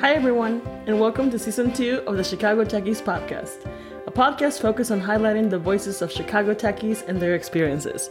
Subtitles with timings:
[0.00, 3.64] Hi, everyone, and welcome to season two of the Chicago Techies podcast,
[4.06, 8.10] a podcast focused on highlighting the voices of Chicago techies and their experiences.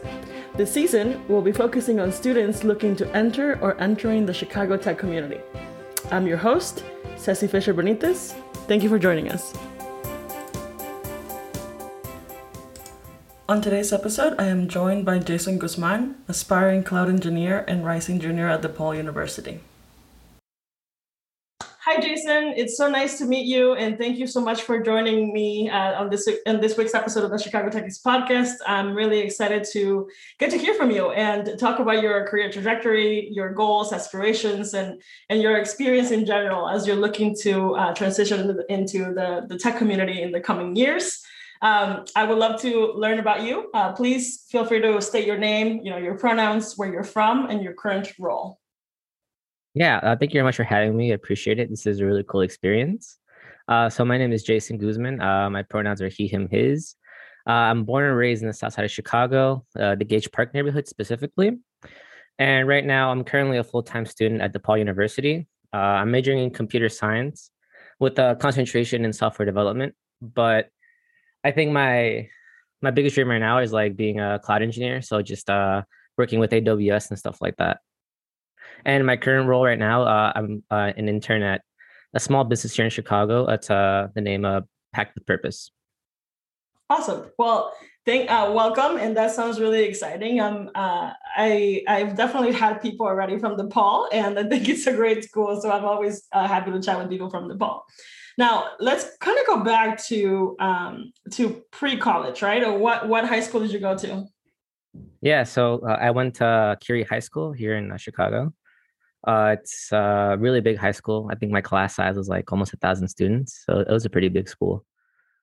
[0.55, 4.97] This season, we'll be focusing on students looking to enter or entering the Chicago tech
[4.97, 5.39] community.
[6.09, 6.83] I'm your host,
[7.17, 8.33] Ceci Fisher Benitez.
[8.67, 9.53] Thank you for joining us.
[13.47, 18.49] On today's episode, I am joined by Jason Guzman, aspiring cloud engineer and rising junior
[18.49, 19.59] at DePaul University.
[21.95, 22.53] Hi, Jason.
[22.57, 26.01] It's so nice to meet you, and thank you so much for joining me uh,
[26.01, 28.55] on this on this week's episode of the Chicago Techies podcast.
[28.67, 33.29] I'm really excited to get to hear from you and talk about your career trajectory,
[33.31, 38.59] your goals, aspirations, and and your experience in general as you're looking to uh, transition
[38.67, 41.23] into the the tech community in the coming years.
[41.61, 43.71] Um, I would love to learn about you.
[43.73, 47.49] Uh, please feel free to state your name, you know, your pronouns, where you're from,
[47.49, 48.59] and your current role.
[49.75, 51.11] Yeah, uh, thank you very much for having me.
[51.11, 51.69] I appreciate it.
[51.69, 53.19] This is a really cool experience.
[53.67, 55.21] Uh, so my name is Jason Guzman.
[55.21, 56.95] Uh, my pronouns are he, him, his.
[57.45, 60.53] Uh, I'm born and raised in the south side of Chicago, uh, the Gage Park
[60.53, 61.57] neighborhood specifically.
[62.39, 65.45] And right now, I'm currently a full-time student at DePaul University.
[65.73, 67.51] Uh, I'm majoring in computer science
[67.99, 69.93] with a concentration in software development.
[70.21, 70.69] But
[71.43, 72.29] I think my
[72.81, 75.01] my biggest dream right now is like being a cloud engineer.
[75.01, 75.49] So just
[76.17, 77.79] working with AWS and stuff like that.
[78.85, 81.61] And my current role right now, uh, I'm uh, an intern at
[82.13, 83.47] a small business here in Chicago.
[83.47, 85.71] It's uh, the name of Pack with Purpose.
[86.87, 87.31] Awesome.
[87.39, 87.73] Well,
[88.05, 90.39] thank uh, welcome, and that sounds really exciting.
[90.39, 94.93] Um, uh, I I've definitely had people already from DePaul, and I think it's a
[94.93, 95.59] great school.
[95.59, 97.81] So I'm always uh, happy to chat with people from DePaul.
[98.37, 102.63] Now let's kind of go back to um, to pre college, right?
[102.63, 104.25] Or what what high school did you go to?
[105.21, 108.53] Yeah, so uh, I went to Curie High School here in uh, Chicago.
[109.25, 111.27] Uh, it's a really big high school.
[111.31, 114.09] I think my class size was like almost a thousand students, so it was a
[114.09, 114.85] pretty big school.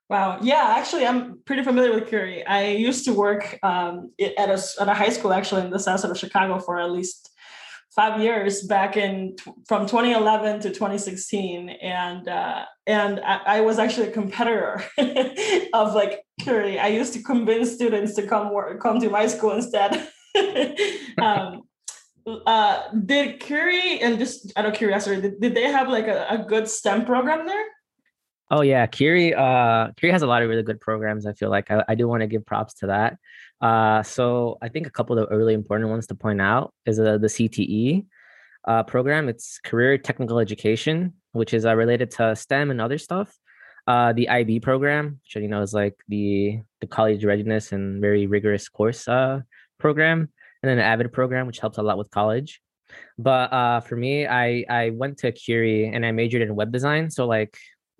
[0.08, 0.38] Wow.
[0.42, 2.44] Yeah, actually, I'm pretty familiar with Curie.
[2.44, 6.00] I used to work um, at a at a high school actually in the south
[6.00, 7.30] side of Chicago for at least
[7.94, 9.36] five years back in
[9.66, 14.82] from 2011 to 2016 and uh, and I, I, was actually a competitor
[15.74, 16.78] of like Curie.
[16.78, 20.08] I used to convince students to come work, come to my school instead.
[21.20, 21.62] um,
[22.26, 26.38] uh, did Curie and just out of curiosity, did, did they have like a, a
[26.38, 27.64] good STEM program there?
[28.50, 29.34] Oh yeah, Curie.
[29.34, 31.26] Uh, Curie has a lot of really good programs.
[31.26, 33.18] I feel like I, I do want to give props to that.
[33.60, 37.00] Uh, so I think a couple of the really important ones to point out is
[37.00, 38.04] uh, the CTE
[38.66, 39.28] uh, program.
[39.28, 43.34] It's Career Technical Education, which is uh, related to STEM and other stuff.
[43.86, 48.26] Uh, the IB program, which you know is like the the college readiness and very
[48.26, 49.40] rigorous course uh,
[49.78, 50.28] program
[50.62, 52.60] and then an avid program which helps a lot with college.
[53.18, 57.10] But uh, for me i i went to curie and i majored in web design.
[57.10, 57.56] So like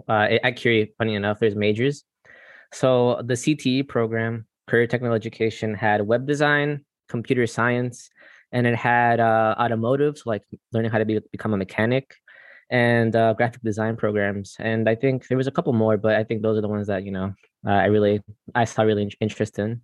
[0.09, 2.05] uh, at curie funny enough there's majors.
[2.73, 8.09] So the cte program career technical education had web design computer science
[8.53, 10.43] and it had uh, automotive so like
[10.73, 12.15] learning how to be, become a mechanic
[12.71, 14.57] and uh, graphic design programs.
[14.59, 16.87] And i think there was a couple more but i think those are the ones
[16.87, 17.35] that you know
[17.67, 18.21] uh, i really
[18.55, 19.83] i saw really interest in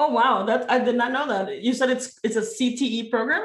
[0.00, 1.62] Oh wow, that I did not know that.
[1.62, 3.42] You said it's it's a CTE program?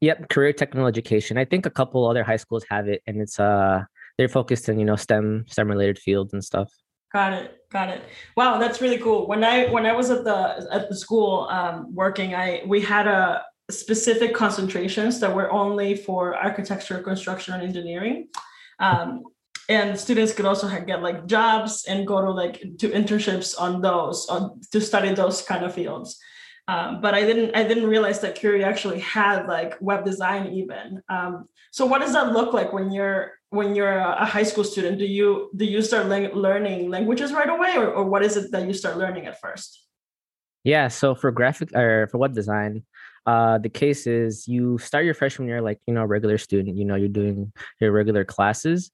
[0.00, 1.38] Yep, career technical education.
[1.38, 3.84] I think a couple other high schools have it and it's uh
[4.18, 6.68] they're focused in, you know, STEM STEM related fields and stuff.
[7.12, 7.58] Got it.
[7.70, 8.02] Got it.
[8.36, 9.28] Wow, that's really cool.
[9.28, 13.06] When I when I was at the at the school um, working, I we had
[13.06, 18.28] a specific concentrations that were only for architecture, construction, and engineering.
[18.80, 19.22] Um,
[19.68, 24.26] and students could also get like jobs and go to like to internships on those
[24.28, 26.18] on to study those kind of fields.
[26.66, 31.02] Um, but i didn't i didn't realize that curie actually had like web design even.
[31.08, 34.98] Um, so what does that look like when you're when you're a high school student?
[34.98, 38.50] Do you do you start le- learning languages right away or, or what is it
[38.52, 39.86] that you start learning at first?
[40.62, 42.84] Yeah so for graphic or for web design
[43.26, 46.76] uh, the case is you start your freshman year like you know a regular student
[46.76, 48.90] you know you're doing your regular classes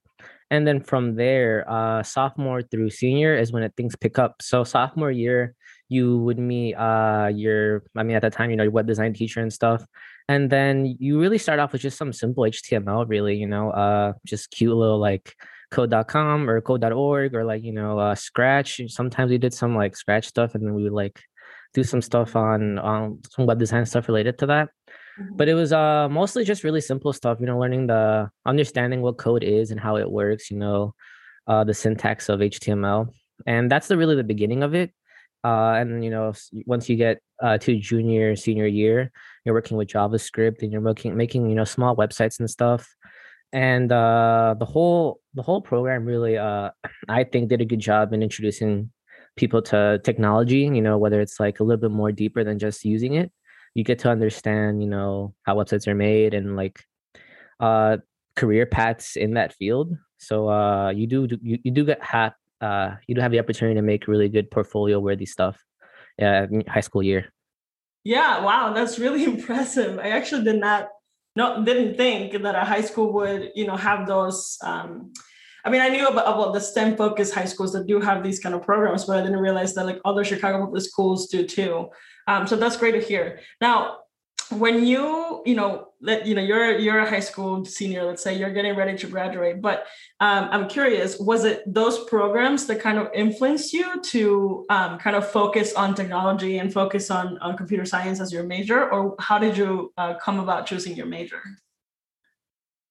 [0.51, 4.43] and then from there uh sophomore through senior is when it, things pick up.
[4.43, 5.55] So sophomore year
[5.89, 9.13] you would meet uh your i mean at that time you know your web design
[9.13, 9.85] teacher and stuff
[10.29, 14.13] and then you really start off with just some simple html really you know uh
[14.25, 15.35] just cute little like
[15.71, 18.81] code.com or code.org or like you know uh scratch.
[18.89, 21.21] Sometimes we did some like scratch stuff and then we would like
[21.75, 24.69] do some stuff on on some web design stuff related to that
[25.33, 29.19] but it was uh mostly just really simple stuff you know learning the understanding what
[29.19, 30.95] code is and how it works you know
[31.47, 33.09] uh the syntax of html
[33.47, 34.93] and that's the really the beginning of it.
[35.43, 36.33] Uh and you know
[36.67, 39.11] once you get uh to junior senior year
[39.45, 42.87] you're working with javascript and you're making making you know small websites and stuff.
[43.53, 46.71] And uh, the whole the whole program really, uh,
[47.09, 48.93] I think, did a good job in introducing
[49.37, 50.61] people to technology.
[50.61, 53.33] You know, whether it's like a little bit more deeper than just using it,
[53.75, 56.81] you get to understand, you know, how websites are made and like
[57.61, 57.99] uh,
[58.37, 59.97] career paths in that field.
[60.19, 63.77] So uh, you do you, you do get have uh, you do have the opportunity
[63.77, 65.63] to make really good portfolio worthy stuff.
[66.19, 67.33] Yeah, high school year.
[68.05, 69.99] Yeah, wow, that's really impressive.
[69.99, 70.89] I actually did not
[71.37, 74.59] no didn't think that a high school would you know have those.
[74.63, 75.13] Um,
[75.63, 78.41] I mean, I knew about, about the STEM focused high schools that do have these
[78.41, 81.91] kind of programs, but I didn't realize that like other Chicago public schools do too.
[82.31, 83.41] Um, so that's great to hear.
[83.61, 84.01] Now,
[84.51, 88.37] when you you know that you know you're you're a high school senior let's say
[88.37, 89.87] you're getting ready to graduate but
[90.19, 95.15] um, i'm curious was it those programs that kind of influenced you to um, kind
[95.15, 99.39] of focus on technology and focus on on computer science as your major or how
[99.39, 101.41] did you uh, come about choosing your major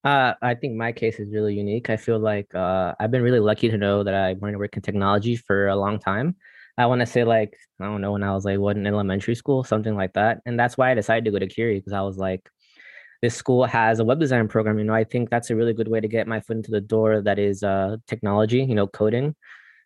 [0.05, 1.89] uh, I think my case is really unique.
[1.89, 4.77] I feel like uh, I've been really lucky to know that I wanted to work
[4.77, 6.37] in technology for a long time.
[6.79, 9.35] I want to say like I don't know when I was like what in elementary
[9.35, 12.01] school, something like that, and that's why I decided to go to Curie because I
[12.01, 12.49] was like,
[13.21, 14.79] this school has a web design program.
[14.79, 16.81] You know, I think that's a really good way to get my foot into the
[16.81, 17.21] door.
[17.21, 19.35] That is uh, technology, you know, coding.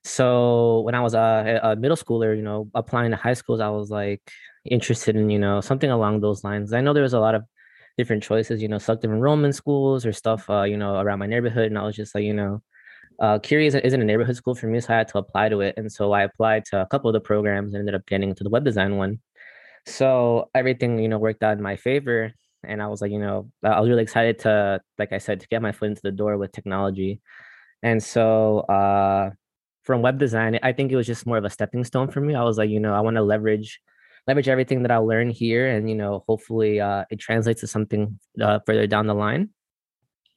[0.04, 3.69] So when I was a, a middle schooler, you know, applying to high schools, I
[3.69, 4.22] was like
[4.66, 6.74] interested in you know something along those lines.
[6.74, 7.44] I know there was a lot of
[7.98, 11.68] different choices, you know, selective enrollment schools or stuff, uh, you know, around my neighborhood,
[11.68, 12.62] and I was just like, you know
[13.19, 15.62] uh, Curie isn't, isn't a neighborhood school for me, so I had to apply to
[15.62, 15.75] it.
[15.77, 18.44] And so I applied to a couple of the programs and ended up getting into
[18.44, 19.19] the web design one.
[19.86, 22.33] So everything, you know, worked out in my favor.
[22.65, 25.48] And I was like, you know, I was really excited to, like I said, to
[25.48, 27.21] get my foot into the door with technology.
[27.81, 29.31] And so uh,
[29.83, 32.36] from web design, I think it was just more of a stepping stone for me.
[32.36, 33.80] I was like, you know, I want to leverage
[34.27, 38.19] leverage everything that I learned here, and you know, hopefully, uh, it translates to something
[38.42, 39.50] uh, further down the line.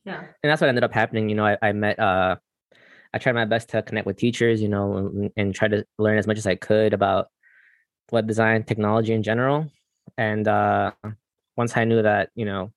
[0.05, 1.28] Yeah, and that's what ended up happening.
[1.28, 2.37] You know, I, I met uh,
[3.17, 6.19] I tried my best to connect with teachers, you know, and, and try to learn
[6.19, 7.29] as much as I could about
[8.13, 9.73] web design, technology in general.
[10.19, 10.91] And uh,
[11.57, 12.73] once I knew that, you know,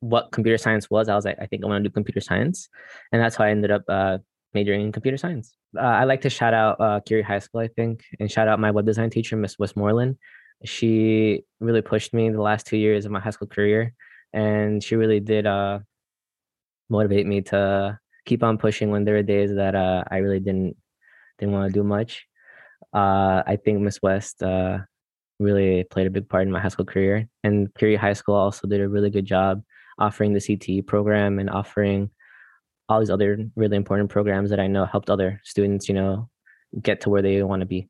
[0.00, 2.68] what computer science was, I was like, I think I want to do computer science,
[3.10, 4.18] and that's how I ended up uh,
[4.52, 5.56] majoring in computer science.
[5.74, 8.60] Uh, I like to shout out uh, Curie High School, I think, and shout out
[8.60, 10.16] my web design teacher, Miss Westmoreland.
[10.66, 13.94] She really pushed me the last two years of my high school career,
[14.34, 15.78] and she really did uh,
[16.90, 20.76] motivate me to keep on pushing when there were days that uh, I really didn't
[21.38, 22.26] didn't want to do much.
[22.92, 24.78] Uh, I think Miss West uh,
[25.38, 28.68] really played a big part in my high school career, and Curie High School also
[28.68, 29.62] did a really good job
[29.98, 32.10] offering the CTE program and offering
[32.88, 36.28] all these other really important programs that I know helped other students, you know,
[36.82, 37.88] get to where they want to be.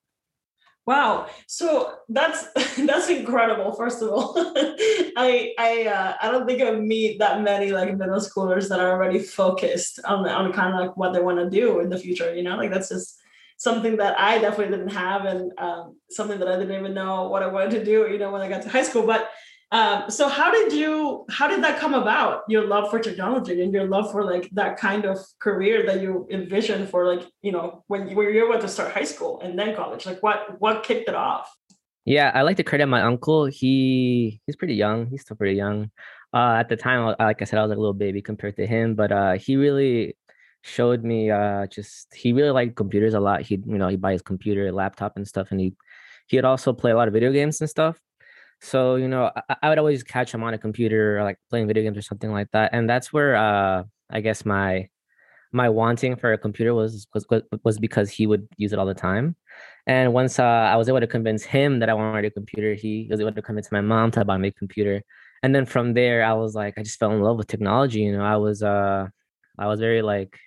[0.91, 1.29] Wow.
[1.47, 2.49] So that's
[2.91, 3.73] that's incredible.
[3.75, 8.19] First of all, I I uh, I don't think I meet that many like middle
[8.19, 11.79] schoolers that are already focused on on kind of like what they want to do
[11.79, 12.35] in the future.
[12.35, 13.21] You know, like that's just
[13.57, 17.45] something that I definitely didn't have, and um, something that I didn't even know what
[17.45, 18.09] I wanted to do.
[18.11, 19.31] You know, when I got to high school, but
[19.73, 23.73] um, so how did you how did that come about your love for technology and
[23.73, 27.85] your love for like that kind of career that you envisioned for like you know
[27.87, 30.07] when you were about to start high school and then college?
[30.07, 31.49] Like what what kicked it off?
[32.05, 33.45] Yeah i like to credit my uncle.
[33.47, 35.07] He he's pretty young.
[35.07, 35.91] He's still pretty young.
[36.33, 38.65] Uh, at the time like i said i was like a little baby compared to
[38.65, 40.17] him but uh, he really
[40.62, 43.43] showed me uh, just he really liked computers a lot.
[43.43, 45.75] He you know he buy his computer laptop and stuff and he
[46.27, 48.00] he'd also play a lot of video games and stuff
[48.61, 51.67] so, you know, I, I, would always catch him on a computer or like playing
[51.67, 52.71] video games or something like that.
[52.73, 54.88] And that's where uh I guess my
[55.52, 57.26] my wanting for a computer was was
[57.64, 59.37] was because he would use it all the time.
[59.87, 63.09] And once uh, I was able to convince him that I wanted a computer, he
[63.11, 65.02] was able to convince my mom to buy me a computer.
[65.43, 68.00] And then from there, I was like, I just fell in love with technology.
[68.00, 69.09] You know, I was uh,
[69.59, 70.38] I was very like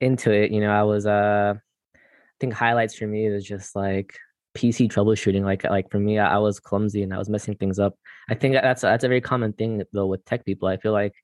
[0.00, 0.50] into it.
[0.50, 1.54] You know, I was uh,
[1.94, 1.98] I
[2.40, 4.18] think highlights for me was just like
[4.58, 5.44] PC troubleshooting.
[5.44, 7.94] Like like for me, I, I was clumsy and I was messing things up.
[8.28, 10.68] I think that's that's a very common thing though with tech people.
[10.68, 11.14] I feel like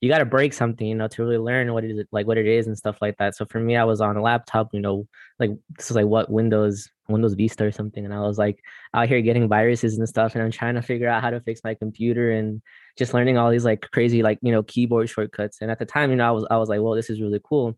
[0.00, 2.38] you got to break something, you know, to really learn what it is, like what
[2.38, 3.34] it is and stuff like that.
[3.34, 5.06] So for me, I was on a laptop, you know,
[5.38, 8.58] like this is like what Windows, Windows Vista or something, and I was like
[8.92, 11.62] out here getting viruses and stuff, and I'm trying to figure out how to fix
[11.64, 12.62] my computer and
[12.98, 15.58] just learning all these like crazy like you know keyboard shortcuts.
[15.60, 17.40] And at the time, you know, I was I was like, well, this is really
[17.42, 17.76] cool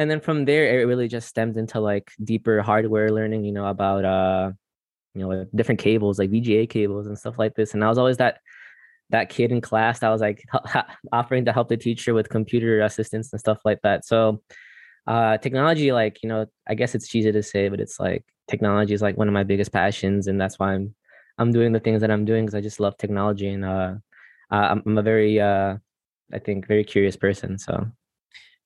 [0.00, 3.66] and then from there it really just stemmed into like deeper hardware learning you know
[3.66, 4.50] about uh
[5.14, 8.16] you know different cables like vga cables and stuff like this and i was always
[8.16, 8.38] that
[9.10, 10.42] that kid in class that was like
[11.12, 14.40] offering to help the teacher with computer assistance and stuff like that so
[15.06, 18.94] uh technology like you know i guess it's cheesy to say but it's like technology
[18.94, 20.94] is like one of my biggest passions and that's why i'm
[21.36, 23.92] i'm doing the things that i'm doing because i just love technology and uh
[24.50, 25.76] i'm, I'm a very uh
[26.32, 27.58] I think very curious person.
[27.58, 27.86] So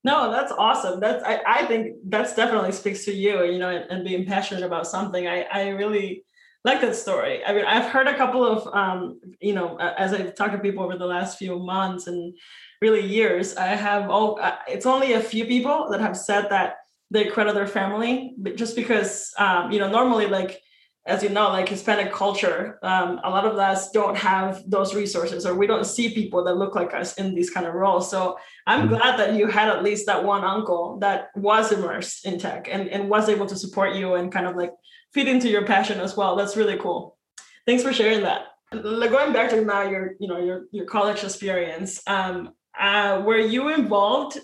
[0.04, 1.00] no, that's awesome.
[1.00, 4.62] That's I, I think that's definitely speaks to you, you know, and, and being passionate
[4.62, 5.26] about something.
[5.26, 6.24] I, I really
[6.62, 7.44] like that story.
[7.44, 10.84] I mean, I've heard a couple of um, you know, as I've talked to people
[10.84, 12.36] over the last few months and
[12.82, 16.76] really years, I have all, it's only a few people that have said that
[17.10, 20.60] they credit their family, but just because um, you know, normally like
[21.06, 25.44] as you know, like Hispanic culture, um, a lot of us don't have those resources,
[25.44, 28.10] or we don't see people that look like us in these kind of roles.
[28.10, 28.94] So I'm mm-hmm.
[28.94, 32.88] glad that you had at least that one uncle that was immersed in tech and,
[32.88, 34.72] and was able to support you and kind of like
[35.12, 36.36] feed into your passion as well.
[36.36, 37.18] That's really cool.
[37.66, 38.46] Thanks for sharing that.
[38.72, 42.00] Like going back to now your, you know, your your college experience.
[42.06, 44.38] Um, uh, were you involved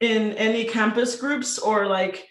[0.00, 2.26] in any campus groups or like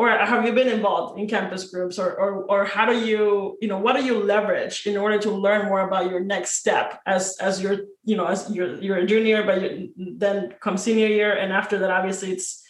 [0.00, 3.68] or have you been involved in campus groups or, or or how do you you
[3.68, 7.36] know what do you leverage in order to learn more about your next step as
[7.48, 9.92] as you're you know as you're you're a junior but you,
[10.24, 12.62] then come senior year and after that obviously it's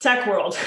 [0.00, 0.54] tech world.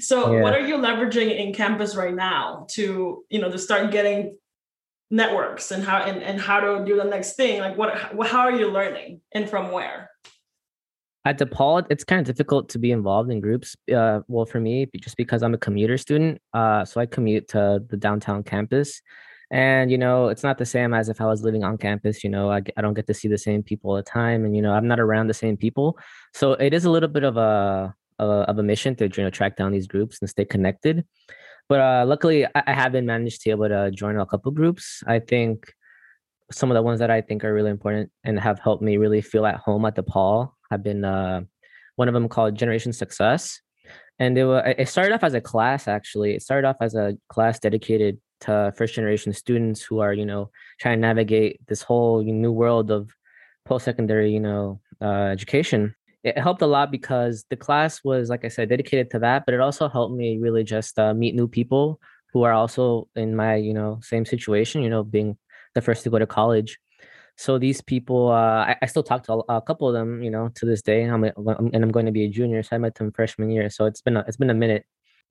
[0.00, 0.42] So yeah.
[0.42, 4.36] what are you leveraging in campus right now to you know to start getting
[5.10, 7.60] networks and how and, and how to do the next thing?
[7.60, 7.90] Like what
[8.32, 10.10] how are you learning and from where
[11.24, 13.76] at DePaul, it's kind of difficult to be involved in groups.
[13.94, 17.82] Uh, well, for me, just because I'm a commuter student, uh, so I commute to
[17.88, 19.00] the downtown campus,
[19.50, 22.24] and you know, it's not the same as if I was living on campus.
[22.24, 24.54] You know, I, I don't get to see the same people all the time, and
[24.54, 25.98] you know, I'm not around the same people,
[26.34, 29.56] so it is a little bit of a, of a mission to you know track
[29.56, 31.06] down these groups and stay connected.
[31.70, 34.52] But uh, luckily, I, I have been managed to be able to join a couple
[34.52, 35.02] groups.
[35.06, 35.72] I think
[36.52, 39.22] some of the ones that I think are really important and have helped me really
[39.22, 41.42] feel at home at DePaul have been uh,
[41.96, 43.60] one of them called Generation Success,
[44.18, 44.46] and it,
[44.78, 45.88] it started off as a class.
[45.88, 50.26] Actually, it started off as a class dedicated to first generation students who are you
[50.26, 50.50] know
[50.80, 53.10] trying to navigate this whole new world of
[53.64, 55.94] post secondary you know uh, education.
[56.22, 59.54] It helped a lot because the class was, like I said, dedicated to that, but
[59.54, 62.00] it also helped me really just uh, meet new people
[62.32, 64.82] who are also in my you know same situation.
[64.82, 65.38] You know, being
[65.74, 66.78] the first to go to college
[67.36, 70.30] so these people, uh, I, I, still talk to a, a, couple of them, you
[70.30, 71.02] know, to this day.
[71.02, 73.68] I'm, I'm, and I'm going to be a junior, so I met them freshman year.
[73.70, 74.84] So it's been a, it's been a minute.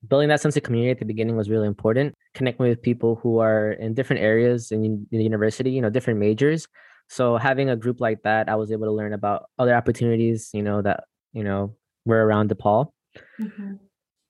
[0.06, 2.14] Building that sense of community at the beginning was really important.
[2.34, 6.20] Connecting with people who are in different areas in, in the university, you know, different
[6.20, 6.68] majors.
[7.08, 10.62] So having a group like that, I was able to learn about other opportunities, you
[10.62, 12.90] know, that you know were around DePaul.
[13.40, 13.74] Mm-hmm.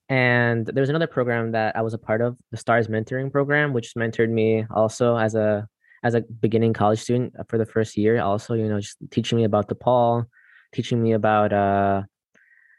[0.08, 3.94] And there's another program that I was a part of, the Stars Mentoring Program, which
[3.96, 5.66] mentored me also as a
[6.04, 9.36] as a beginning college student uh, for the first year also you know just teaching
[9.36, 10.26] me about DePaul
[10.72, 12.02] teaching me about uh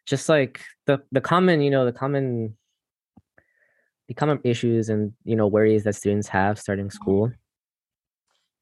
[0.05, 2.55] just like the the common you know the common
[4.07, 7.31] the common issues and you know worries that students have starting school.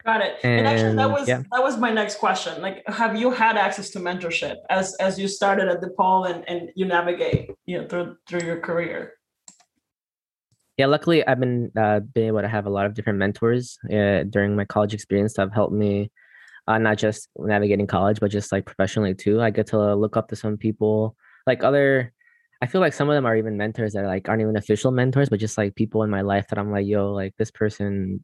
[0.06, 0.36] Got it.
[0.44, 1.44] And, and actually that was yeah.
[1.52, 2.62] that was my next question.
[2.62, 6.70] Like have you had access to mentorship as as you started at DePaul and and
[6.76, 9.14] you navigate you know through through your career
[10.78, 14.24] yeah luckily i've been uh, been able to have a lot of different mentors uh,
[14.24, 16.12] during my college experience that have helped me
[16.68, 19.42] uh, not just navigating college but just like professionally too.
[19.42, 21.16] I get to look up to some people
[21.46, 22.14] like other
[22.62, 25.30] i feel like some of them are even mentors that like aren't even official mentors
[25.30, 28.24] but just like people in my life that i'm like yo like this person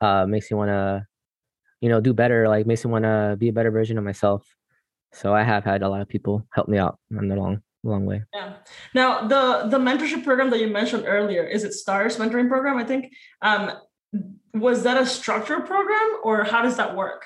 [0.00, 1.06] uh makes me want to
[1.82, 4.46] you know do better like makes me want to be a better version of myself.
[5.12, 8.06] So i have had a lot of people help me out on the long long
[8.06, 8.22] way.
[8.32, 8.54] Yeah.
[8.94, 12.76] Now the the mentorship program that you mentioned earlier is it Stars mentoring program?
[12.76, 13.12] I think.
[13.40, 13.72] Um,
[14.54, 17.24] was that a structured program or how does that work?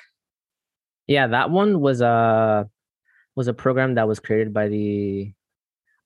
[1.06, 2.68] Yeah, that one was a
[3.34, 5.32] was a program that was created by the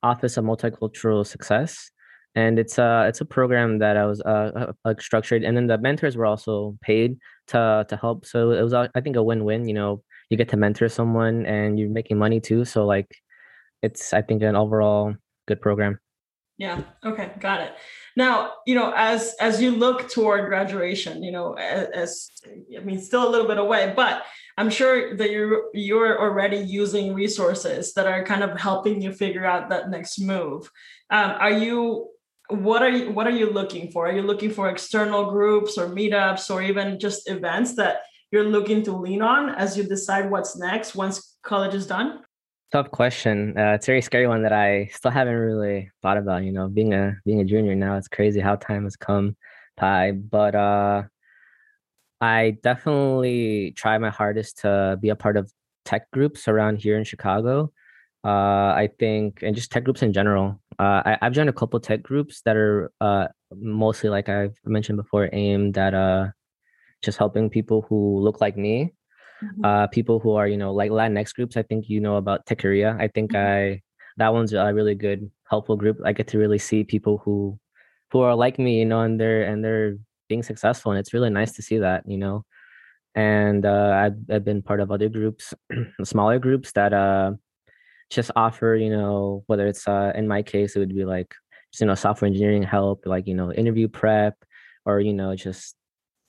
[0.02, 1.90] Office of Multicultural Success,
[2.34, 5.78] and it's a it's a program that I was uh, uh, structured, and then the
[5.78, 8.26] mentors were also paid to to help.
[8.26, 9.68] So it was I think a win win.
[9.68, 12.64] You know, you get to mentor someone, and you're making money too.
[12.64, 13.10] So like
[13.82, 15.14] it's I think an overall
[15.46, 15.98] good program.
[16.60, 16.82] Yeah.
[17.02, 17.32] Okay.
[17.40, 17.72] Got it.
[18.16, 22.30] Now, you know, as as you look toward graduation, you know, as,
[22.76, 24.24] I mean, still a little bit away, but
[24.58, 29.46] I'm sure that you're you're already using resources that are kind of helping you figure
[29.46, 30.70] out that next move.
[31.08, 32.10] Um, are you?
[32.50, 33.10] What are you?
[33.10, 34.08] What are you looking for?
[34.08, 38.82] Are you looking for external groups or meetups or even just events that you're looking
[38.82, 42.20] to lean on as you decide what's next once college is done?
[42.72, 43.58] Tough question.
[43.58, 46.44] Uh, it's a very scary one that I still haven't really thought about.
[46.44, 49.36] You know, being a being a junior now, it's crazy how time has come
[49.76, 50.12] by.
[50.12, 51.02] But uh,
[52.20, 55.52] I definitely try my hardest to be a part of
[55.84, 57.72] tech groups around here in Chicago.
[58.22, 60.60] Uh, I think, and just tech groups in general.
[60.78, 64.96] Uh, I, have joined a couple tech groups that are uh, mostly, like I've mentioned
[64.98, 66.28] before, aimed at uh,
[67.02, 68.92] just helping people who look like me
[69.42, 69.64] mm-hmm.
[69.64, 71.56] uh, people who are you know like Latinx groups.
[71.56, 73.00] I think you know about Techqueria.
[73.00, 73.76] I think mm-hmm.
[73.76, 73.82] I
[74.16, 75.98] that one's a really good helpful group.
[76.04, 77.58] I get to really see people who
[78.12, 79.96] who are like me, you know, and they're and they're
[80.28, 82.44] being successful, and it's really nice to see that, you know.
[83.14, 85.54] And uh, I've I've been part of other groups,
[86.04, 87.32] smaller groups that uh
[88.10, 91.34] just offer, you know, whether it's uh in my case, it would be like
[91.72, 94.36] just, you know software engineering help, like you know interview prep,
[94.84, 95.76] or you know just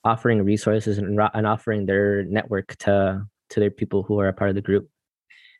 [0.03, 4.49] offering resources and, and offering their network to to their people who are a part
[4.49, 4.89] of the group.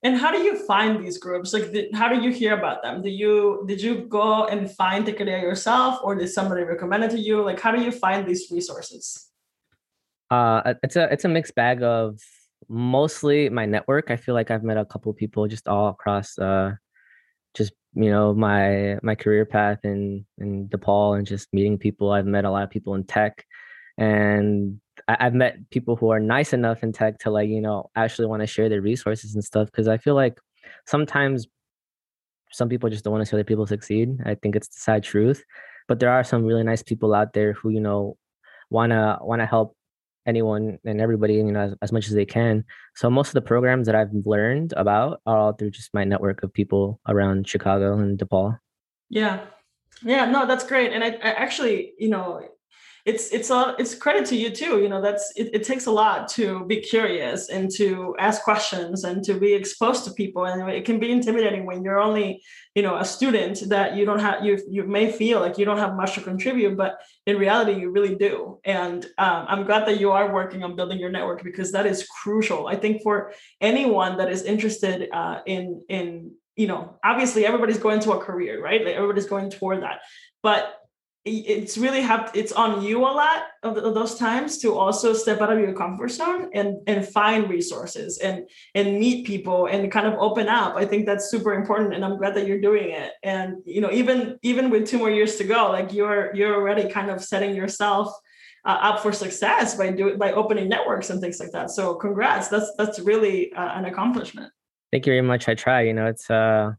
[0.03, 1.53] And how do you find these groups?
[1.53, 3.03] Like how do you hear about them?
[3.03, 7.19] Did you did you go and find Techqueria yourself or did somebody recommend it to
[7.19, 7.43] you?
[7.43, 9.29] Like how do you find these resources?
[10.31, 12.19] Uh it's a it's a mixed bag of
[12.67, 14.09] mostly my network.
[14.09, 16.71] I feel like i've met a couple people just all across uh
[17.53, 22.11] just you know my my career path in in DePaul and just meeting people.
[22.11, 23.45] I've met a lot of people in tech
[24.01, 27.91] and I, have met people who are nice enough in tech to like you know
[27.95, 30.39] actually want to share their resources and stuff because I feel like
[30.87, 31.45] sometimes
[32.51, 34.17] some people just don't want to see other people succeed.
[34.25, 35.43] I think it's the sad truth,
[35.87, 38.17] but there are some really nice people out there who you know
[38.71, 39.75] wanna wanna help
[40.25, 42.65] anyone and everybody you know as, as much as they can.
[42.95, 46.41] So most of the programs that i've learned about are all through just my network
[46.41, 48.57] of people around chicago and depaul.
[49.09, 49.45] Yeah.
[50.01, 50.91] Yeah no that's great.
[50.91, 52.41] And I, I actually you know
[53.05, 55.91] it's it's a it's credit to you too you know that's it, it, takes a
[55.91, 60.45] lot to be curious and to ask questions and to be exposed to people.
[60.45, 62.41] And it can be intimidating when you're only
[62.75, 65.77] you know a student that you don't have you you may feel like you don't
[65.77, 68.59] have much to contribute but in reality you really do.
[68.65, 72.07] And um, i'm glad that you are working on building your network because that is
[72.21, 72.67] crucial.
[72.67, 78.01] I think for anyone that is interested uh, in in you know obviously everybody's going
[78.01, 78.83] to a career right?
[78.85, 80.01] Like everybody's going toward that.
[80.43, 80.80] But
[81.23, 85.53] it's really have it's on you a lot of, those times to also step out
[85.53, 90.15] of your comfort zone and and find resources and and meet people and kind of
[90.15, 90.75] open up.
[90.75, 93.11] I think that's super important and i'm glad that you're doing it.
[93.21, 96.89] And you know even even with two more years to go like you're you're already
[96.89, 98.11] kind of setting yourself
[98.65, 101.69] uh, up for success by doing by opening networks and things like that.
[101.69, 102.47] So congrats.
[102.47, 104.51] That's that's really uh, an accomplishment.
[104.91, 105.47] Thank you very much.
[105.47, 106.71] I try you know it's uh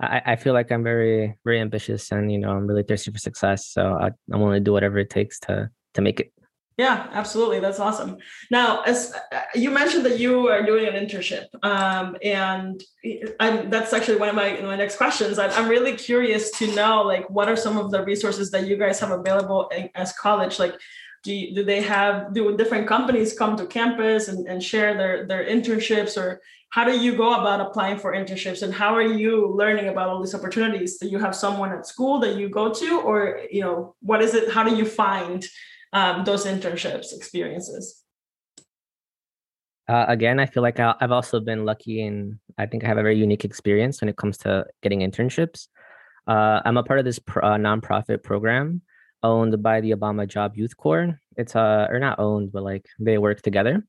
[0.00, 3.18] I, I feel like I'm very, very ambitious and, you know, I'm really thirsty for
[3.18, 3.66] success.
[3.66, 6.32] So I, I'm willing to do whatever it takes to, to make it.
[6.76, 7.58] Yeah, absolutely.
[7.60, 8.18] That's awesome.
[8.50, 12.84] Now, as uh, you mentioned that you are doing an internship, um, and
[13.40, 15.38] I'm, that's actually one of my, my next questions.
[15.38, 18.76] I'm, I'm really curious to know, like, what are some of the resources that you
[18.76, 20.58] guys have available as college?
[20.58, 20.74] Like,
[21.26, 25.26] do, you, do they have do different companies come to campus and, and share their
[25.26, 26.16] their internships?
[26.16, 28.62] Or how do you go about applying for internships?
[28.62, 30.98] And how are you learning about all these opportunities?
[30.98, 33.00] Do you have someone at school that you go to?
[33.00, 35.44] Or you know what is it how do you find
[35.92, 38.02] um, those internships experiences?
[39.88, 43.06] Uh, again i feel like i've also been lucky and i think i have a
[43.08, 45.68] very unique experience when it comes to getting internships.
[46.26, 48.82] Uh, i'm a part of this pro- uh, nonprofit program
[49.22, 53.18] owned by the obama job youth corps it's uh or not owned but like they
[53.18, 53.84] work together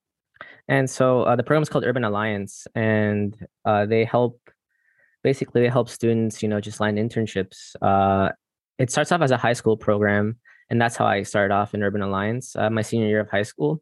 [0.68, 3.36] and so uh, the program is called Urban Alliance, and
[3.66, 4.40] uh, they help
[5.24, 7.76] basically they help students, you know, just land internships.
[7.82, 8.32] Uh,
[8.78, 10.38] it starts off as a high school program,
[10.70, 12.56] and that's how I started off in Urban Alliance.
[12.56, 13.82] Uh, my senior year of high school,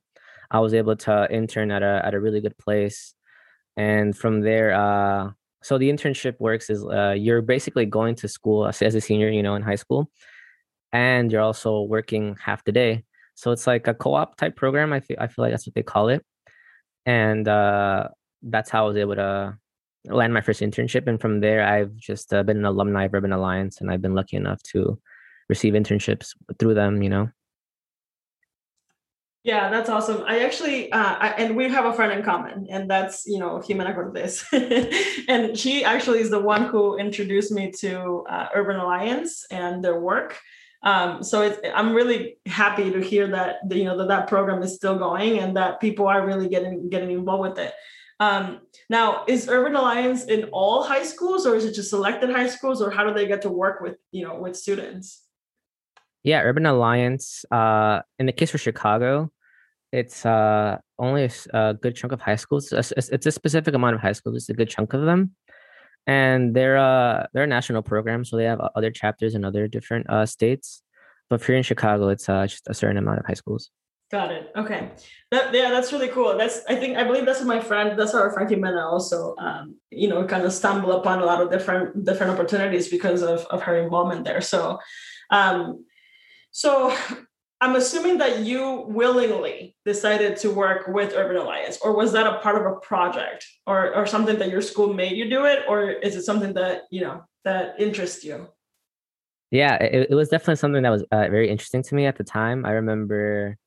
[0.51, 3.13] I was able to intern at a at a really good place,
[3.75, 5.31] and from there, uh,
[5.63, 9.29] so the internship works is uh, you're basically going to school as, as a senior,
[9.29, 10.11] you know, in high school,
[10.95, 13.03] and you're also working half the day.
[13.35, 14.93] So it's like a co-op type program.
[14.93, 16.25] I feel I feel like that's what they call it
[17.05, 18.07] and uh,
[18.43, 19.57] that's how I was able to
[20.05, 21.07] land my first internship.
[21.07, 24.15] And from there, I've just uh, been an alumni of Urban Alliance, and I've been
[24.15, 24.99] lucky enough to
[25.49, 27.01] receive internships through them.
[27.01, 27.29] You know.
[29.43, 30.23] Yeah, that's awesome.
[30.25, 33.59] I actually, uh, I, and we have a friend in common, and that's you know
[33.59, 34.43] Jimena Cortez,
[35.27, 39.99] and she actually is the one who introduced me to uh, Urban Alliance and their
[39.99, 40.39] work.
[40.85, 44.97] Um, so I'm really happy to hear that you know that that program is still
[44.97, 47.73] going and that people are really getting getting involved with it.
[48.19, 52.47] Um, now, is Urban Alliance in all high schools, or is it just selected high
[52.47, 55.23] schools, or how do they get to work with you know with students?
[56.23, 57.45] Yeah, Urban Alliance.
[57.51, 59.31] Uh, in the case for Chicago,
[59.91, 62.71] it's uh, only a, a, good chunk of high schools.
[62.71, 64.35] It's a, it's a, specific amount of high schools.
[64.35, 65.35] It's a good chunk of them,
[66.07, 70.09] and they're uh they're a national program, so they have other chapters in other different
[70.09, 70.81] uh, states.
[71.29, 73.71] But if you're in Chicago, it's uh, just a certain amount of high schools.
[74.11, 74.51] Got it.
[74.55, 74.91] Okay.
[75.31, 76.37] That, yeah, that's really cool.
[76.37, 80.07] That's I think I believe that's my friend, that's our friend Jimena also, um, you
[80.07, 83.77] know, kind of stumble upon a lot of different different opportunities because of of her
[83.77, 84.41] involvement there.
[84.41, 84.79] So,
[85.31, 85.85] um,
[86.51, 86.95] so
[87.61, 92.39] I'm assuming that you willingly decided to work with Urban Alliance, or was that a
[92.39, 95.89] part of a project, or or something that your school made you do it, or
[95.89, 98.47] is it something that you know that interests you?
[99.51, 102.23] Yeah, it, it was definitely something that was uh, very interesting to me at the
[102.25, 102.65] time.
[102.65, 103.57] I remember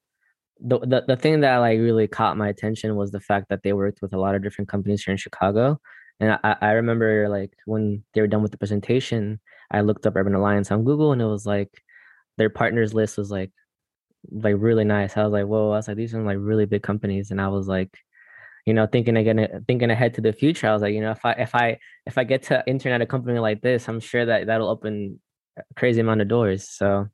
[0.60, 3.72] the, the the thing that like really caught my attention was the fact that they
[3.72, 5.80] worked with a lot of different companies here in Chicago,
[6.20, 10.14] and I, I remember like when they were done with the presentation, I looked up
[10.14, 11.70] Urban Alliance on Google, and it was like
[12.36, 13.50] their partners list was like
[14.30, 15.16] like really nice.
[15.16, 17.30] I was like, whoa, I was like, these are like really big companies.
[17.30, 17.96] And I was like,
[18.66, 21.24] you know, thinking again, thinking ahead to the future, I was like, you know, if
[21.24, 24.26] I if I if I get to intern at a company like this, I'm sure
[24.26, 25.20] that that'll open
[25.58, 26.68] a crazy amount of doors.
[26.68, 27.08] So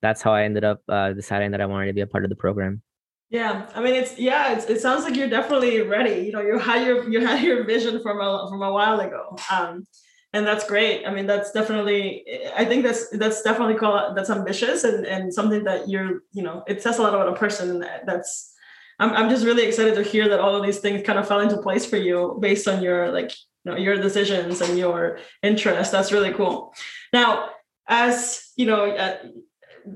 [0.00, 2.30] that's how I ended up uh, deciding that I wanted to be a part of
[2.30, 2.82] the program.
[3.30, 6.26] Yeah, I mean, it's yeah, it's, it sounds like you're definitely ready.
[6.26, 9.36] You know, you had your you had your vision from a from a while ago.
[9.50, 9.86] Um,
[10.32, 11.06] and that's great.
[11.06, 12.24] I mean that's definitely
[12.56, 16.62] i think that's that's definitely called that's ambitious and and something that you're you know
[16.66, 18.54] it says a lot about a person that's
[18.98, 21.40] i'm, I'm just really excited to hear that all of these things kind of fell
[21.40, 23.32] into place for you based on your like
[23.64, 26.74] you know your decisions and your interests that's really cool.
[27.12, 27.50] Now
[27.88, 29.18] as you know uh,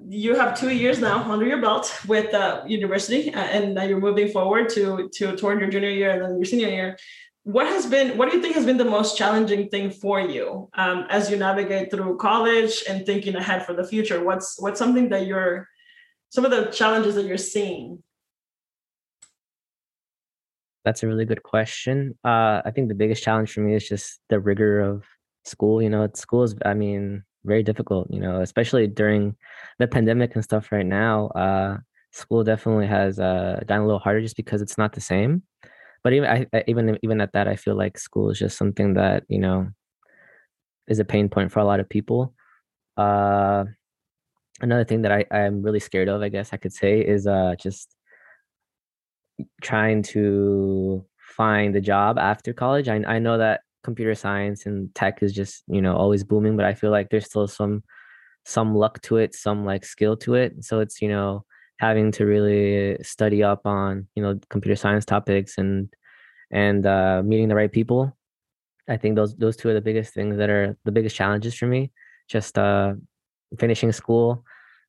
[0.08, 4.00] you have two years now under your belt with uh, university uh, and now you're
[4.00, 6.96] moving forward to to toward your junior year and then your senior year
[7.46, 10.68] what has been what do you think has been the most challenging thing for you
[10.74, 14.24] um, as you navigate through college and thinking ahead for the future?
[14.24, 15.68] What's what's something that you're
[16.30, 18.02] some of the challenges that you're seeing?
[20.84, 22.18] That's a really good question.
[22.24, 25.04] Uh, i think the biggest challenge for me is just the rigor of
[25.44, 29.36] school you know school is i mean very difficult you know especially during
[29.78, 31.28] the pandemic and stuff right now.
[31.28, 31.78] Uh,
[32.10, 35.42] school definitely has uh, gotten a little harder just because it's not the same
[36.06, 39.24] but even I, even even at that, I feel like school is just something that
[39.26, 39.70] you know
[40.86, 42.32] is a pain point for a lot of people.
[42.96, 43.64] Uh,
[44.60, 47.56] another thing that I I'm really scared of, I guess I could say, is uh
[47.58, 47.96] just
[49.60, 52.88] trying to find a job after college.
[52.88, 56.66] I I know that computer science and tech is just you know always booming, but
[56.66, 57.82] I feel like there's still some
[58.44, 60.64] some luck to it, some like skill to it.
[60.64, 61.44] So it's you know
[61.78, 65.92] having to really study up on you know computer science topics and
[66.50, 68.16] and uh, meeting the right people
[68.88, 71.66] i think those those two are the biggest things that are the biggest challenges for
[71.66, 71.90] me.
[72.28, 72.94] Just uh,
[73.58, 74.44] finishing school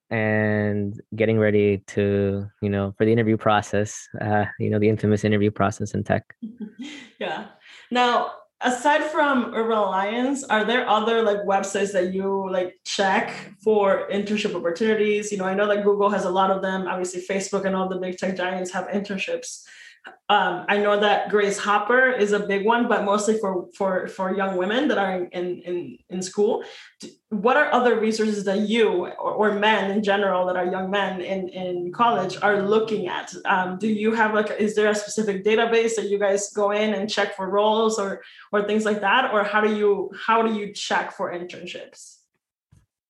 [0.09, 5.23] and getting ready to you know for the interview process uh, you know the infamous
[5.23, 6.23] interview process in tech.
[7.19, 7.47] Yeah.
[7.89, 13.31] Now aside from urban alliance are there other like websites that you like check
[13.63, 15.31] for internship opportunities?
[15.31, 16.87] You know i know that google has a lot of them.
[16.87, 19.63] Obviously facebook and all the big tech giants have internships
[20.29, 24.35] um, I know that Grace Hopper is a big one, but mostly for for for
[24.35, 26.63] young women that are in in in school.
[27.29, 31.21] What are other resources that you or, or men in general that are young men
[31.21, 33.33] in in college are looking at?
[33.45, 36.93] Um, do you have like is there a specific database that you guys go in
[36.93, 40.53] and check for roles or or things like that, or how do you how do
[40.53, 42.16] you check for internships?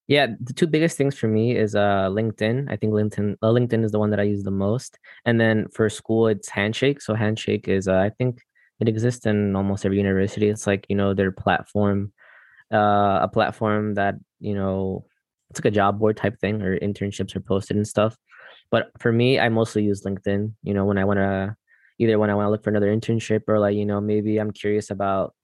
[0.08, 2.72] Yeah, the two biggest things for me is uh LinkedIn.
[2.72, 5.67] I think LinkedIn uh, LinkedIn is the one that I use the most, and then
[5.74, 7.02] for school it's Handshake.
[7.02, 8.41] So Handshake is uh, I think
[8.80, 10.48] it exists in almost every university.
[10.50, 12.13] It's like you know their platform,
[12.74, 15.06] uh, a platform that you know
[15.52, 18.17] it's like a job board type thing, or internships are posted and stuff.
[18.72, 20.54] But for me, I mostly use LinkedIn.
[20.63, 21.56] You know when I want to
[22.00, 24.52] either when I want to look for another internship or like you know maybe I'm
[24.52, 25.36] curious about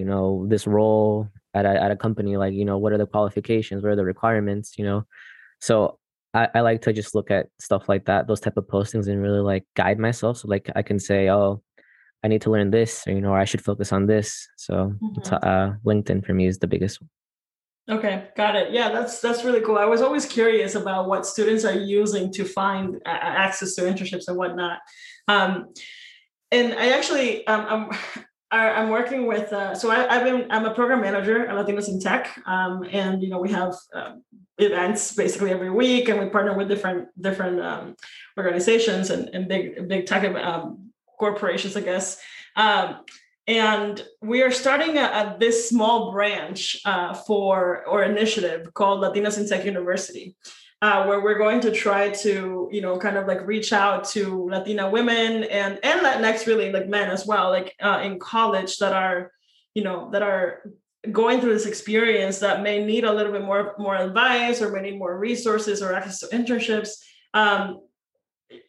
[0.00, 3.06] you know this role at a, at a company like you know what are the
[3.06, 5.04] qualifications what are the requirements you know
[5.60, 5.98] so
[6.32, 9.20] I, I like to just look at stuff like that those type of postings and
[9.20, 11.62] really like guide myself so like i can say oh
[12.24, 14.74] i need to learn this or, you know or i should focus on this so
[15.02, 15.34] mm-hmm.
[15.34, 17.10] uh, linkedin for me is the biggest one
[17.88, 18.70] Okay, got it.
[18.70, 19.76] Yeah, that's that's really cool.
[19.76, 24.36] I was always curious about what students are using to find access to internships and
[24.36, 24.78] whatnot.
[25.26, 25.72] Um,
[26.52, 30.74] and I actually, um, I'm I'm working with, uh, so I, have been, I'm a
[30.74, 32.36] program manager at Latinos in Tech.
[32.46, 34.14] Um, and, you know, we have uh,
[34.58, 37.96] events basically every week and we partner with different, different um,
[38.36, 42.20] organizations and, and big, big tech um, corporations, I guess.
[42.56, 43.04] Um,
[43.46, 44.94] and we are starting
[45.38, 50.36] this small branch uh, for, or initiative called Latinos in Tech University
[50.82, 54.48] uh, where we're going to try to, you know, kind of like reach out to
[54.48, 58.92] Latina women and and Latinx really like men as well, like uh, in college that
[58.92, 59.30] are,
[59.74, 60.62] you know, that are
[61.12, 64.82] going through this experience that may need a little bit more more advice or may
[64.82, 66.90] need more resources or access to internships.
[67.34, 67.80] Um,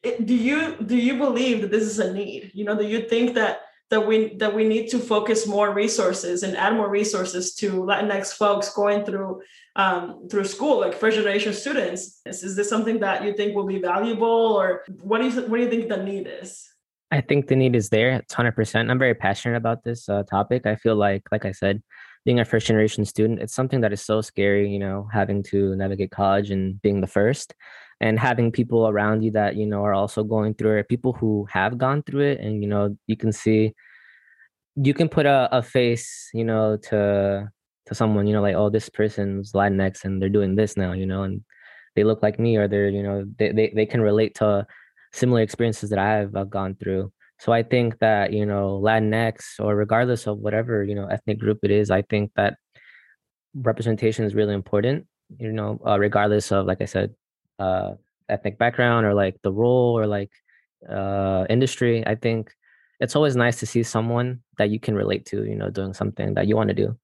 [0.03, 2.51] do you do you believe that this is a need?
[2.53, 6.43] You know, do you think that that we that we need to focus more resources
[6.43, 9.41] and add more resources to Latinx folks going through
[9.75, 12.21] um, through school, like first generation students.
[12.25, 15.57] Is, is this something that you think will be valuable, or what do you what
[15.57, 16.67] do you think the need is?
[17.11, 18.23] I think the need is there.
[18.31, 18.89] Hundred percent.
[18.89, 20.65] I'm very passionate about this uh, topic.
[20.65, 21.83] I feel like, like I said,
[22.23, 24.69] being a first generation student, it's something that is so scary.
[24.69, 27.53] You know, having to navigate college and being the first
[28.01, 31.47] and having people around you that you know are also going through it people who
[31.49, 33.73] have gone through it and you know you can see
[34.75, 37.47] you can put a, a face you know to
[37.85, 41.05] to someone you know like oh this person's latinx and they're doing this now you
[41.05, 41.41] know and
[41.95, 44.65] they look like me or they're you know they, they, they can relate to
[45.13, 47.11] similar experiences that i've uh, gone through.
[47.39, 51.59] So i think that you know latinx or regardless of whatever you know ethnic group
[51.63, 52.55] it is i think that
[53.55, 55.07] representation is really important
[55.39, 57.13] you know uh, regardless of like i said
[57.61, 57.89] uh,
[58.29, 60.31] ethnic background or like the role or like
[60.89, 62.51] uh, industry, I think
[62.99, 66.33] it's always nice to see someone that you can relate to, you know, doing something
[66.35, 66.97] that you want to do.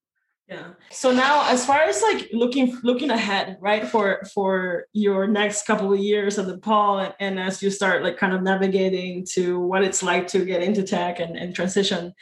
[0.48, 0.68] Yeah.
[0.92, 5.92] So now as far as like looking looking ahead, right, for for your next couple
[5.92, 9.84] of years of DePaul and, and as you start like kind of navigating to what
[9.84, 12.14] it's like to get into tech and, and transition,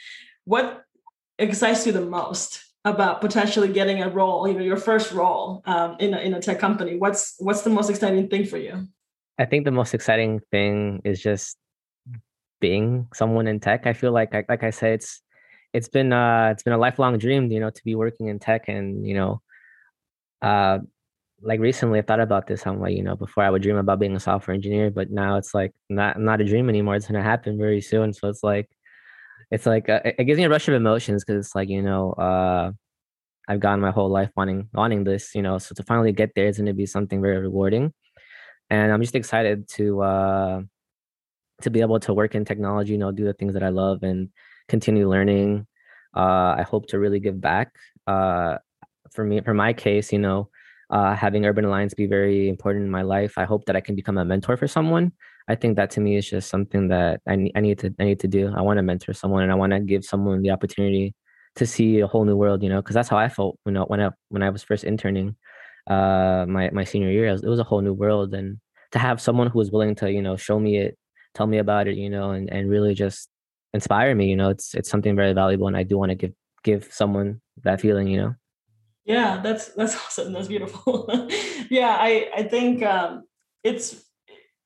[0.44, 0.82] what
[1.38, 5.96] excites you the most about potentially getting a role, you know, your first role um,
[5.98, 6.96] in a, in a tech company.
[6.96, 8.86] What's what's the most exciting thing for you?
[9.38, 11.58] I think the most exciting thing is just
[12.60, 13.86] being someone in tech.
[13.86, 15.20] I feel like, like, like I said, it's
[15.72, 18.68] it's been uh it's been a lifelong dream, you know, to be working in tech,
[18.68, 19.42] and you know,
[20.40, 20.78] uh,
[21.42, 22.68] like recently I thought about this.
[22.68, 25.36] I'm like, you know, before I would dream about being a software engineer, but now
[25.38, 26.94] it's like not not a dream anymore.
[26.94, 28.12] It's gonna happen very soon.
[28.12, 28.70] So it's like
[29.50, 32.12] it's like uh, it gives me a rush of emotions because it's like you know
[32.12, 32.72] uh,
[33.48, 35.58] I've gone my whole life wanting wanting this, you know.
[35.58, 37.92] So to finally get there is going to be something very rewarding,
[38.70, 40.60] and I'm just excited to uh,
[41.62, 44.02] to be able to work in technology, you know, do the things that I love
[44.02, 44.28] and
[44.68, 45.66] continue learning.
[46.14, 47.72] Uh, I hope to really give back.
[48.06, 48.58] Uh,
[49.12, 50.50] for me, for my case, you know,
[50.90, 53.38] uh, having Urban Alliance be very important in my life.
[53.38, 55.12] I hope that I can become a mentor for someone
[55.48, 58.04] I think that to me is just something that I need, I need to I
[58.04, 58.52] need to do.
[58.54, 61.14] I want to mentor someone and I want to give someone the opportunity
[61.56, 63.82] to see a whole new world, you know, because that's how I felt when I,
[63.82, 65.36] when I when I was first interning
[65.88, 67.26] uh my my senior year.
[67.26, 68.58] It was a whole new world and
[68.92, 70.98] to have someone who was willing to, you know, show me it,
[71.34, 73.28] tell me about it, you know, and and really just
[73.72, 76.32] inspire me, you know, it's it's something very valuable and I do want to give
[76.64, 78.34] give someone that feeling, you know.
[79.04, 80.32] Yeah, that's that's awesome.
[80.32, 81.08] That's beautiful.
[81.70, 83.24] yeah, I I think um
[83.62, 84.05] it's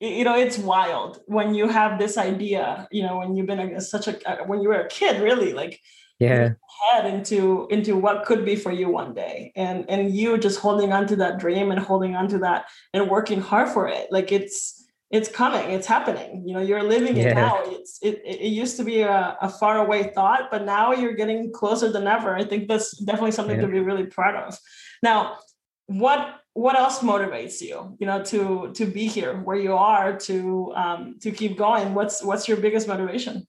[0.01, 3.81] you know it's wild when you have this idea you know when you've been a,
[3.81, 5.81] such a when you were a kid really like
[6.21, 6.51] yeah.
[6.93, 9.53] head into into what could be for you one day.
[9.57, 13.11] And and you just holding on to that dream and holding on to that and
[13.11, 14.09] working hard for it.
[14.13, 15.71] Like it's it's coming.
[15.71, 16.45] It's happening.
[16.47, 17.33] You know you're living it yeah.
[17.33, 17.63] now.
[17.65, 21.53] It's it, it used to be a, a far away thought but now you're getting
[21.53, 22.37] closer than ever.
[22.37, 23.67] I think that's definitely something yeah.
[23.67, 24.59] to be really proud of.
[25.03, 25.39] Now
[25.87, 30.73] what what else motivates you you know to to be here where you are to
[30.75, 31.95] um to keep going?
[31.95, 33.47] What's what's your biggest motivation?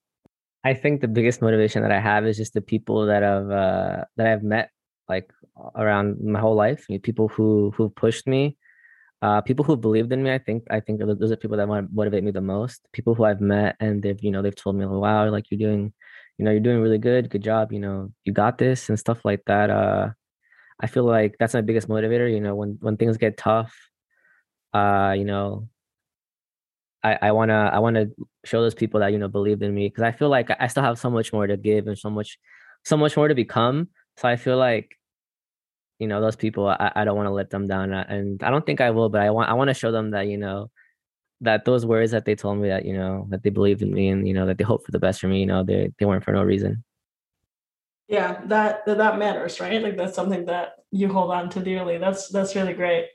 [0.64, 4.06] I think the biggest motivation that i have is just the people that i've uh
[4.18, 4.70] that i've met
[5.10, 5.32] like
[5.76, 8.58] around my whole life people who who pushed me
[9.22, 12.24] uh people who believed in me i think i think those are people that motivate
[12.24, 12.88] me the most.
[12.94, 15.94] People who i've met and they've you know they've told me wow like you're doing
[16.38, 19.20] you know you're doing really good good job you know you got this and stuff
[19.26, 20.10] like that uh
[20.82, 22.32] I feel like that's my biggest motivator.
[22.32, 23.74] You know, when when things get tough,
[24.74, 25.70] uh, you know,
[27.04, 28.08] I I wanna I wanna
[28.46, 30.84] show those people that you know believed in me because I feel like I still
[30.84, 32.39] have so much more to give and so much
[32.84, 33.89] so much more to become.
[34.17, 34.98] So I feel like
[36.00, 38.50] you know those people I, I don't want to let them down uh, and I
[38.50, 40.72] don't think I will, but I want I want to show them that you know
[41.41, 44.10] that those words that they told me that you know that they believed in me
[44.10, 45.41] and you know that they hope for the best for me.
[45.41, 46.84] You know they they weren't for no reason
[48.12, 52.28] yeah that that matters right like that's something that you hold on to dearly that's
[52.30, 53.08] that's really great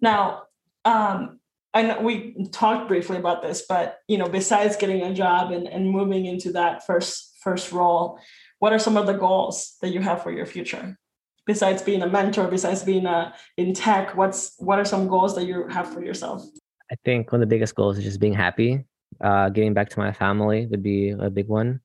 [0.00, 0.42] now
[0.86, 1.38] um
[1.76, 5.68] I know we talked briefly about this, but you know, besides getting a job and,
[5.68, 8.18] and moving into that first first role,
[8.60, 10.96] what are some of the goals that you have for your future?
[11.44, 15.44] Besides being a mentor, besides being a in tech, what's what are some goals that
[15.44, 16.46] you have for yourself?
[16.90, 18.86] I think one of the biggest goals is just being happy.
[19.20, 21.80] Uh, getting back to my family would be a big one.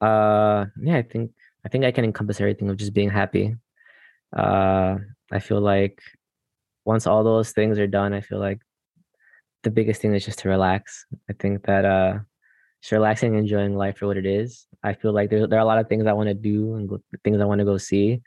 [0.00, 1.32] Uh, yeah, I think
[1.66, 3.56] I think I can encompass everything of just being happy.
[4.34, 4.98] Uh,
[5.32, 6.00] I feel like
[6.84, 8.60] once all those things are done, I feel like
[9.64, 11.04] the biggest thing is just to relax.
[11.28, 12.20] I think that uh,
[12.80, 14.68] just relaxing, enjoying life for what it is.
[14.84, 16.88] I feel like there, there are a lot of things I want to do and
[16.88, 18.22] go, things I want to go see.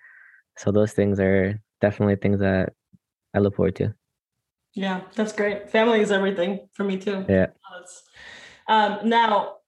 [0.57, 2.73] So those things are definitely things that
[3.33, 3.95] I look forward to.
[4.73, 5.69] Yeah, that's great.
[5.69, 7.25] Family is everything for me too.
[7.29, 7.47] Yeah.
[8.67, 9.58] Um, now,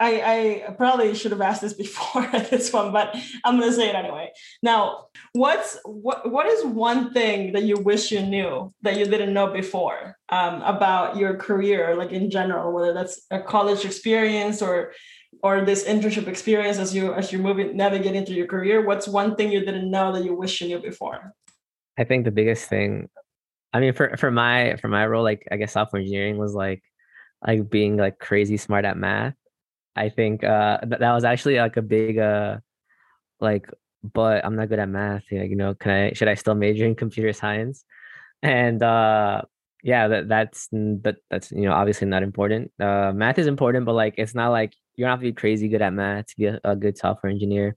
[0.00, 3.94] I, I probably should have asked this before this one, but I'm gonna say it
[3.94, 4.30] anyway.
[4.62, 9.34] Now, what's what what is one thing that you wish you knew that you didn't
[9.34, 14.92] know before um, about your career, like in general, whether that's a college experience or
[15.42, 18.86] or this internship experience as you as you're moving navigating through your career?
[18.86, 21.34] What's one thing you didn't know that you wish you knew before?
[21.98, 23.10] I think the biggest thing,
[23.74, 26.82] I mean, for for my for my role, like I guess software engineering was like
[27.46, 29.34] like being like crazy smart at math
[29.96, 32.58] I think uh, th- that was actually like a big uh,
[33.40, 33.68] like,
[34.02, 35.24] but I'm not good at math.
[35.30, 37.84] Like, you know, can I should I still major in computer science?
[38.42, 39.42] And uh,
[39.82, 42.72] yeah, that that's that that's you know obviously not important.
[42.80, 45.68] Uh, math is important, but like it's not like you don't have to be crazy
[45.68, 47.76] good at math to be a, a good software engineer.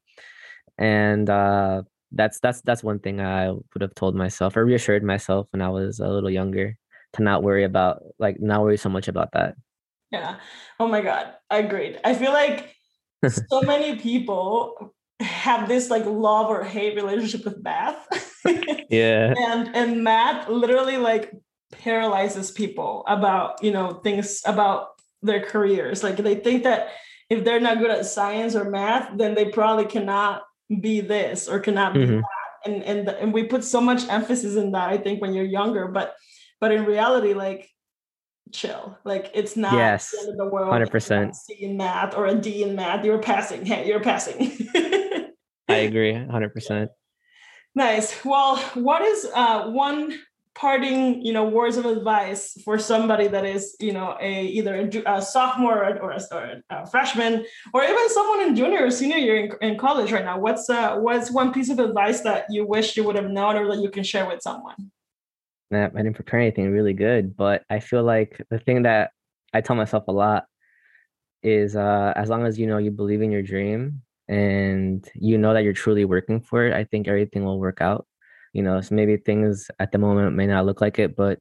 [0.78, 5.48] And uh, that's that's that's one thing I would have told myself or reassured myself
[5.52, 6.78] when I was a little younger
[7.14, 9.56] to not worry about like not worry so much about that.
[10.14, 10.36] Yeah.
[10.80, 11.34] Oh my God.
[11.50, 12.00] I agreed.
[12.04, 12.76] I feel like
[13.28, 18.08] so many people have this like love or hate relationship with math.
[18.90, 19.34] yeah.
[19.36, 21.32] And and math literally like
[21.72, 24.90] paralyzes people about, you know, things about
[25.24, 26.04] their careers.
[26.04, 26.90] Like they think that
[27.30, 30.44] if they're not good at science or math, then they probably cannot
[30.82, 32.18] be this or cannot be mm-hmm.
[32.18, 32.72] that.
[32.72, 35.88] And and and we put so much emphasis in that, I think, when you're younger.
[35.88, 36.14] But
[36.62, 37.73] but in reality, like
[38.52, 38.98] chill.
[39.04, 40.72] Like it's not yes, the end of the world.
[40.72, 41.36] Hundred percent.
[41.36, 43.06] C in math or a D in math.
[43.06, 43.66] You're passing.
[43.66, 44.52] Hey, you're passing.
[45.70, 46.14] I agree.
[46.14, 46.92] Hundred percent.
[47.76, 48.24] Nice.
[48.24, 50.20] Well, what is uh, one
[50.56, 55.16] parting, you know, words of advice for somebody that is, you know, a either a,
[55.16, 59.38] a sophomore or, a, or a, freshman, or even someone in junior or senior year
[59.38, 60.38] in, in college right now?
[60.38, 63.68] What's uh, what's one piece of advice that you wish you would have known or
[63.76, 64.92] that you can share with someone?
[65.76, 69.12] I didn't prepare anything really good, but I feel like the thing that
[69.54, 70.46] I tell myself a lot
[71.44, 75.54] is uh, as long as you know you believe in your dream and you know
[75.54, 78.08] that you're truly working for it, I think everything will work out.
[78.54, 81.40] You know, so maybe things at the moment may not look like it, but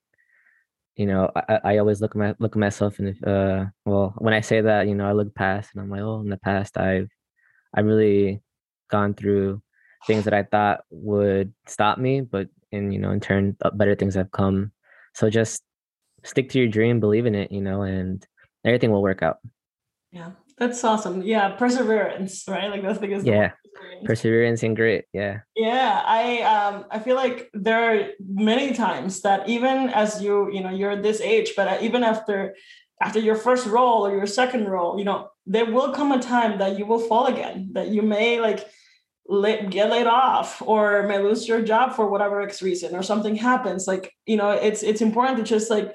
[0.97, 4.35] you know, I, I always look at my look at myself and uh well when
[4.35, 6.77] I say that, you know, I look past and I'm like, oh in the past
[6.79, 7.09] I've
[7.75, 8.43] I've really
[8.91, 9.63] gone through
[10.07, 14.15] things that I thought would stop me, but and you know in turn better things
[14.15, 14.73] have come.
[15.15, 15.63] So just
[16.25, 18.25] stick to your dream believe in it you know and
[18.65, 19.39] everything will work out.
[20.11, 21.23] Yeah that's awesome.
[21.23, 22.71] Yeah perseverance right?
[22.71, 23.53] Like that's the biggest yeah
[24.05, 25.41] perseverance and grit yeah.
[25.57, 30.63] Yeah i um i feel like there are many times that even as you you
[30.63, 32.55] know you're at this age but uh, even after
[33.01, 36.59] after your first role or your second role you know there will come a time
[36.59, 38.67] that you will fall again that you may like
[39.41, 43.87] get laid off or may lose your job for whatever X reason or something happens
[43.87, 45.95] like you know it's it's important to just like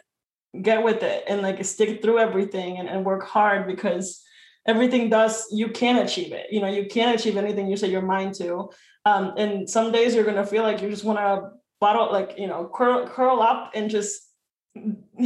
[0.62, 4.23] get with it and like stick through everything and, and work hard because
[4.65, 8.02] everything does you can achieve it you know you can achieve anything you set your
[8.02, 8.69] mind to.
[9.06, 12.47] Um, and some days you're gonna feel like you just want to bottle like you
[12.47, 14.26] know curl, curl up and just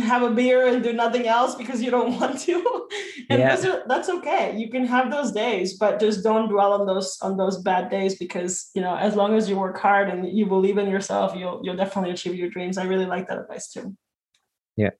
[0.03, 2.87] have a beer and do nothing else because you don't want to.
[3.29, 3.67] And yeah.
[3.67, 4.55] are, that's okay.
[4.57, 8.15] You can have those days but just don't dwell on those on those bad days
[8.17, 11.61] because you know as long as you work hard and you believe in yourself you'll
[11.63, 12.77] you'll definitely achieve your dreams.
[12.77, 13.95] I really like that advice too.
[14.77, 14.91] Yeah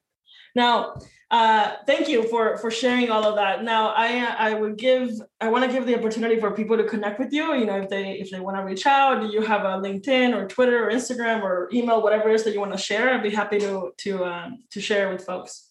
[0.56, 0.94] now
[1.32, 3.64] uh, thank you for for sharing all of that.
[3.64, 7.20] Now, I I would give I want to give the opportunity for people to connect
[7.20, 7.56] with you.
[7.56, 10.36] You know, if they if they want to reach out, do you have a LinkedIn
[10.36, 13.14] or Twitter or Instagram or email, whatever it is that you want to share?
[13.14, 15.70] I'd be happy to to um, to share with folks.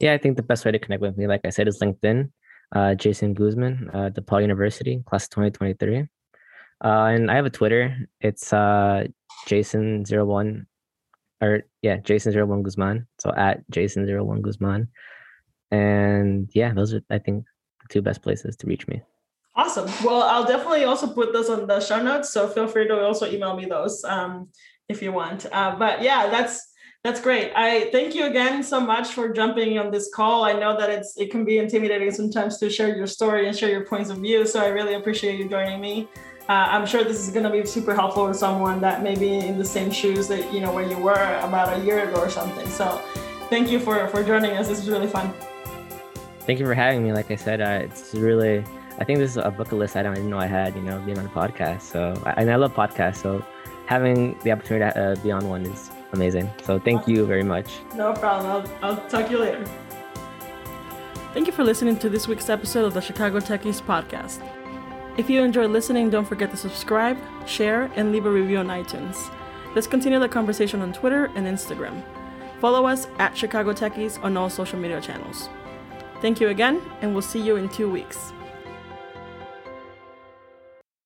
[0.00, 2.30] Yeah, I think the best way to connect with me, like I said, is LinkedIn.
[2.74, 5.98] Uh, Jason Guzman, uh, DePaul University, class of 2023.
[5.98, 6.06] Uh,
[6.82, 8.08] and I have a Twitter.
[8.20, 9.06] It's uh,
[9.46, 10.66] Jason01
[11.40, 13.06] or yeah, Jason zero one Guzman.
[13.18, 14.88] So at Jason zero one Guzman.
[15.70, 17.44] And yeah, those are I think
[17.82, 19.02] the two best places to reach me.
[19.54, 19.90] Awesome.
[20.04, 22.30] Well, I'll definitely also put those on the show notes.
[22.30, 24.48] So feel free to also email me those um,
[24.88, 25.46] if you want.
[25.50, 26.72] Uh, but yeah, that's
[27.02, 27.52] that's great.
[27.54, 30.44] I thank you again so much for jumping on this call.
[30.44, 33.70] I know that it's it can be intimidating sometimes to share your story and share
[33.70, 34.46] your points of view.
[34.46, 36.08] So I really appreciate you joining me
[36.48, 39.34] uh, I'm sure this is going to be super helpful for someone that may be
[39.34, 42.30] in the same shoes that you know where you were about a year ago or
[42.30, 42.68] something.
[42.68, 43.02] So,
[43.50, 44.68] thank you for for joining us.
[44.68, 45.32] This is really fun.
[46.40, 47.12] Thank you for having me.
[47.12, 48.64] Like I said, uh, it's really.
[48.98, 50.76] I think this is a bucket list item I didn't know I had.
[50.76, 51.82] You know, being on a podcast.
[51.82, 53.16] So, and I love podcasts.
[53.16, 53.44] So,
[53.86, 56.48] having the opportunity to uh, be on one is amazing.
[56.62, 57.80] So, thank you very much.
[57.96, 58.46] No problem.
[58.82, 59.64] I'll, I'll talk to you later.
[61.34, 64.40] Thank you for listening to this week's episode of the Chicago Techies podcast.
[65.18, 69.32] If you enjoyed listening, don't forget to subscribe, share, and leave a review on iTunes.
[69.74, 72.02] Let's continue the conversation on Twitter and Instagram.
[72.60, 75.48] Follow us at Chicago Techies on all social media channels.
[76.20, 78.32] Thank you again, and we'll see you in two weeks.